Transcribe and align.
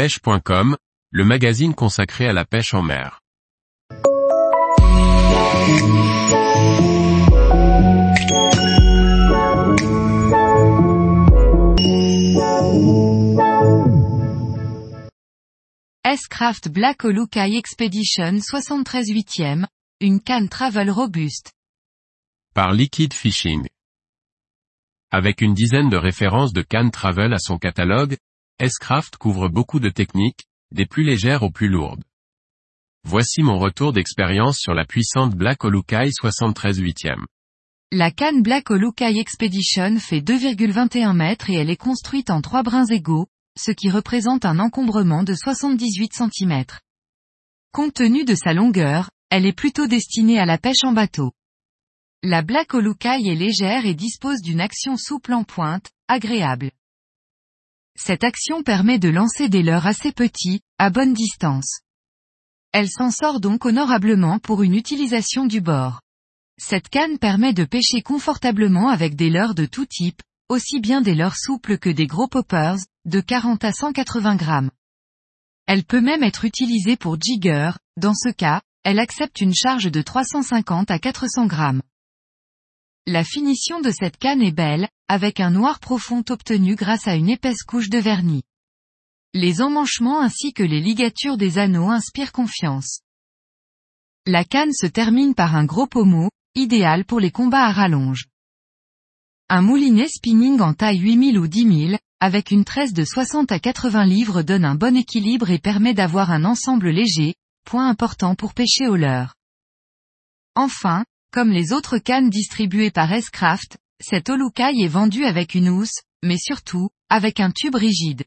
pêche.com, 0.00 0.78
le 1.10 1.24
magazine 1.26 1.74
consacré 1.74 2.26
à 2.26 2.32
la 2.32 2.46
pêche 2.46 2.72
en 2.72 2.80
mer. 2.80 3.20
S-Craft 16.02 16.70
Black 16.70 17.04
Olukai 17.04 17.58
Expedition 17.58 18.38
73 18.40 19.10
8e, 19.10 19.66
une 20.00 20.22
canne 20.22 20.48
travel 20.48 20.90
robuste. 20.90 21.52
Par 22.54 22.72
Liquid 22.72 23.12
Fishing. 23.12 23.68
Avec 25.10 25.42
une 25.42 25.52
dizaine 25.52 25.90
de 25.90 25.98
références 25.98 26.54
de 26.54 26.62
cannes 26.62 26.90
travel 26.90 27.34
à 27.34 27.38
son 27.38 27.58
catalogue, 27.58 28.16
S-Craft 28.60 29.16
couvre 29.16 29.48
beaucoup 29.48 29.80
de 29.80 29.88
techniques, 29.88 30.44
des 30.70 30.84
plus 30.84 31.02
légères 31.02 31.42
aux 31.42 31.50
plus 31.50 31.70
lourdes. 31.70 32.04
Voici 33.08 33.42
mon 33.42 33.56
retour 33.58 33.94
d'expérience 33.94 34.58
sur 34.58 34.74
la 34.74 34.84
puissante 34.84 35.34
Black 35.34 35.64
Olukai 35.64 36.10
73 36.12 36.78
8e. 36.78 37.24
La 37.90 38.10
canne 38.10 38.42
Black 38.42 38.70
Olukai 38.70 39.18
Expedition 39.18 39.98
fait 39.98 40.20
2,21 40.20 41.16
mètres 41.16 41.48
et 41.48 41.54
elle 41.54 41.70
est 41.70 41.76
construite 41.76 42.28
en 42.28 42.42
trois 42.42 42.62
brins 42.62 42.84
égaux, 42.84 43.28
ce 43.58 43.70
qui 43.70 43.88
représente 43.88 44.44
un 44.44 44.58
encombrement 44.58 45.22
de 45.22 45.32
78 45.32 46.12
cm. 46.12 46.64
Compte 47.72 47.94
tenu 47.94 48.26
de 48.26 48.34
sa 48.34 48.52
longueur, 48.52 49.08
elle 49.30 49.46
est 49.46 49.56
plutôt 49.56 49.86
destinée 49.86 50.38
à 50.38 50.44
la 50.44 50.58
pêche 50.58 50.84
en 50.84 50.92
bateau. 50.92 51.32
La 52.22 52.42
Black 52.42 52.74
Olukai 52.74 53.26
est 53.26 53.34
légère 53.34 53.86
et 53.86 53.94
dispose 53.94 54.42
d'une 54.42 54.60
action 54.60 54.98
souple 54.98 55.32
en 55.32 55.44
pointe, 55.44 55.90
agréable. 56.08 56.72
Cette 58.10 58.24
action 58.24 58.64
permet 58.64 58.98
de 58.98 59.08
lancer 59.08 59.48
des 59.48 59.62
leurres 59.62 59.86
assez 59.86 60.10
petits, 60.10 60.62
à 60.80 60.90
bonne 60.90 61.14
distance. 61.14 61.82
Elle 62.72 62.90
s'en 62.90 63.12
sort 63.12 63.38
donc 63.38 63.64
honorablement 63.64 64.40
pour 64.40 64.64
une 64.64 64.74
utilisation 64.74 65.46
du 65.46 65.60
bord. 65.60 66.00
Cette 66.58 66.88
canne 66.88 67.18
permet 67.20 67.52
de 67.52 67.62
pêcher 67.62 68.02
confortablement 68.02 68.88
avec 68.88 69.14
des 69.14 69.30
leurres 69.30 69.54
de 69.54 69.64
tout 69.64 69.86
type, 69.86 70.22
aussi 70.48 70.80
bien 70.80 71.02
des 71.02 71.14
leurres 71.14 71.36
souples 71.36 71.78
que 71.78 71.88
des 71.88 72.08
gros 72.08 72.26
poppers, 72.26 72.78
de 73.04 73.20
40 73.20 73.62
à 73.62 73.72
180 73.72 74.34
grammes. 74.34 74.72
Elle 75.68 75.84
peut 75.84 76.00
même 76.00 76.24
être 76.24 76.44
utilisée 76.44 76.96
pour 76.96 77.16
jigger, 77.16 77.70
dans 77.96 78.14
ce 78.14 78.30
cas, 78.30 78.60
elle 78.82 78.98
accepte 78.98 79.40
une 79.40 79.54
charge 79.54 79.88
de 79.88 80.02
350 80.02 80.90
à 80.90 80.98
400 80.98 81.46
grammes. 81.46 81.82
La 83.12 83.24
finition 83.24 83.80
de 83.80 83.90
cette 83.90 84.18
canne 84.18 84.40
est 84.40 84.52
belle, 84.52 84.88
avec 85.08 85.40
un 85.40 85.50
noir 85.50 85.80
profond 85.80 86.22
obtenu 86.28 86.76
grâce 86.76 87.08
à 87.08 87.16
une 87.16 87.28
épaisse 87.28 87.64
couche 87.64 87.90
de 87.90 87.98
vernis. 87.98 88.44
Les 89.34 89.62
emmanchements 89.62 90.20
ainsi 90.20 90.52
que 90.52 90.62
les 90.62 90.78
ligatures 90.78 91.36
des 91.36 91.58
anneaux 91.58 91.90
inspirent 91.90 92.30
confiance. 92.30 93.00
La 94.26 94.44
canne 94.44 94.72
se 94.72 94.86
termine 94.86 95.34
par 95.34 95.56
un 95.56 95.64
gros 95.64 95.88
pommeau, 95.88 96.30
idéal 96.54 97.04
pour 97.04 97.18
les 97.18 97.32
combats 97.32 97.64
à 97.64 97.72
rallonge. 97.72 98.26
Un 99.48 99.62
moulinet 99.62 100.06
spinning 100.06 100.60
en 100.60 100.72
taille 100.72 101.00
8000 101.00 101.36
ou 101.36 101.48
10 101.48 101.88
000, 101.88 101.98
avec 102.20 102.52
une 102.52 102.64
tresse 102.64 102.92
de 102.92 103.04
60 103.04 103.50
à 103.50 103.58
80 103.58 104.04
livres 104.04 104.42
donne 104.42 104.64
un 104.64 104.76
bon 104.76 104.96
équilibre 104.96 105.50
et 105.50 105.58
permet 105.58 105.94
d'avoir 105.94 106.30
un 106.30 106.44
ensemble 106.44 106.90
léger, 106.90 107.34
point 107.64 107.88
important 107.88 108.36
pour 108.36 108.54
pêcher 108.54 108.86
au 108.86 108.94
leurre. 108.94 109.34
Enfin, 110.54 111.04
comme 111.30 111.50
les 111.50 111.72
autres 111.72 111.98
cannes 111.98 112.30
distribuées 112.30 112.90
par 112.90 113.12
S-Craft, 113.12 113.78
cette 114.00 114.30
Olukai 114.30 114.72
est 114.80 114.88
vendue 114.88 115.24
avec 115.24 115.54
une 115.54 115.68
housse, 115.68 116.00
mais 116.22 116.38
surtout, 116.38 116.90
avec 117.08 117.40
un 117.40 117.50
tube 117.50 117.74
rigide. 117.74 118.24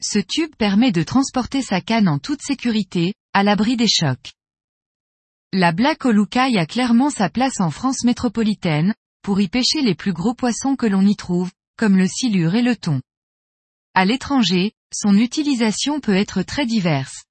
Ce 0.00 0.18
tube 0.18 0.54
permet 0.56 0.92
de 0.92 1.02
transporter 1.02 1.62
sa 1.62 1.80
canne 1.80 2.08
en 2.08 2.18
toute 2.18 2.42
sécurité, 2.42 3.14
à 3.32 3.42
l'abri 3.42 3.76
des 3.76 3.88
chocs. 3.88 4.32
La 5.52 5.72
Black 5.72 6.04
Olukai 6.04 6.58
a 6.58 6.66
clairement 6.66 7.10
sa 7.10 7.30
place 7.30 7.60
en 7.60 7.70
France 7.70 8.04
métropolitaine, 8.04 8.94
pour 9.22 9.40
y 9.40 9.48
pêcher 9.48 9.82
les 9.82 9.94
plus 9.94 10.12
gros 10.12 10.34
poissons 10.34 10.76
que 10.76 10.86
l'on 10.86 11.06
y 11.06 11.14
trouve, 11.14 11.52
comme 11.78 11.96
le 11.96 12.08
silure 12.08 12.54
et 12.54 12.62
le 12.62 12.76
thon. 12.76 13.00
À 13.94 14.04
l'étranger, 14.04 14.72
son 14.92 15.16
utilisation 15.16 16.00
peut 16.00 16.16
être 16.16 16.42
très 16.42 16.66
diverse. 16.66 17.24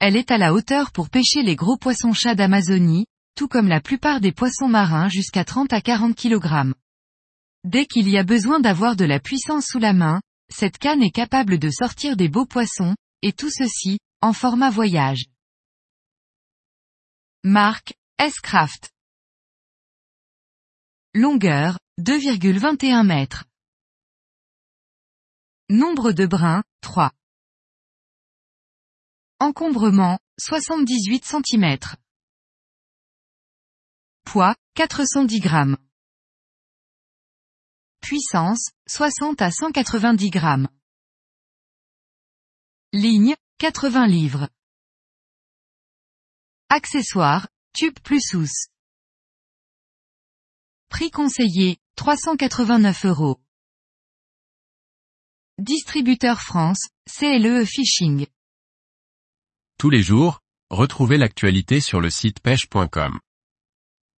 Elle 0.00 0.16
est 0.16 0.30
à 0.30 0.38
la 0.38 0.52
hauteur 0.52 0.90
pour 0.90 1.08
pêcher 1.08 1.42
les 1.42 1.56
gros 1.56 1.76
poissons-chats 1.76 2.34
d'Amazonie, 2.34 3.06
tout 3.34 3.48
comme 3.48 3.68
la 3.68 3.80
plupart 3.80 4.20
des 4.20 4.32
poissons 4.32 4.68
marins 4.68 5.08
jusqu'à 5.08 5.44
30 5.44 5.72
à 5.72 5.80
40 5.80 6.14
kg. 6.16 6.72
Dès 7.64 7.86
qu'il 7.86 8.08
y 8.08 8.18
a 8.18 8.24
besoin 8.24 8.60
d'avoir 8.60 8.96
de 8.96 9.04
la 9.04 9.20
puissance 9.20 9.66
sous 9.66 9.78
la 9.78 9.92
main, 9.92 10.20
cette 10.52 10.78
canne 10.78 11.02
est 11.02 11.10
capable 11.10 11.58
de 11.58 11.70
sortir 11.70 12.16
des 12.16 12.28
beaux 12.28 12.46
poissons, 12.46 12.94
et 13.22 13.32
tout 13.32 13.50
ceci, 13.50 13.98
en 14.20 14.32
format 14.32 14.70
voyage. 14.70 15.24
Marque, 17.42 17.94
S-Craft. 18.18 18.90
Longueur, 21.14 21.78
2,21 22.00 23.04
mètres. 23.04 23.44
Nombre 25.70 26.12
de 26.12 26.26
brins, 26.26 26.62
3. 26.82 27.12
Encombrement, 29.40 30.18
78 30.38 31.24
cm. 31.24 31.78
Poids, 34.24 34.56
410 34.74 35.40
grammes. 35.40 35.76
Puissance, 38.00 38.70
60 38.88 39.40
à 39.40 39.50
190 39.50 40.30
grammes. 40.30 40.68
Ligne, 42.92 43.34
80 43.58 44.06
livres. 44.06 44.48
Accessoires, 46.68 47.48
tube 47.72 47.98
plus 48.00 48.34
housse. 48.34 48.68
Prix 50.88 51.10
conseillé, 51.10 51.78
389 51.96 53.06
euros. 53.06 53.40
Distributeur 55.58 56.40
France, 56.40 56.88
CLE 57.06 57.64
Fishing. 57.64 58.26
Tous 59.78 59.90
les 59.90 60.02
jours, 60.02 60.40
retrouvez 60.70 61.16
l'actualité 61.16 61.80
sur 61.80 62.00
le 62.00 62.10
site 62.10 62.40
pêche.com. 62.40 63.20